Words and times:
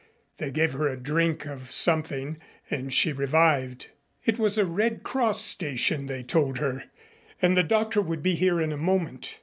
They 0.37 0.49
gave 0.49 0.71
her 0.73 0.87
a 0.87 0.97
drink 0.97 1.45
of 1.45 1.71
something 1.71 2.39
and 2.71 2.91
she 2.91 3.13
revived. 3.13 3.91
It 4.25 4.39
was 4.39 4.57
a 4.57 4.65
Red 4.65 5.03
Cross 5.03 5.43
station, 5.43 6.07
they 6.07 6.23
told 6.23 6.57
her, 6.57 6.85
and 7.39 7.55
the 7.55 7.61
doctor 7.61 8.01
would 8.01 8.23
be 8.23 8.33
here 8.33 8.59
in 8.59 8.71
a 8.73 8.77
moment. 8.77 9.37